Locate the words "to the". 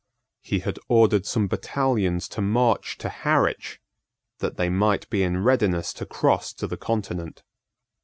6.53-6.75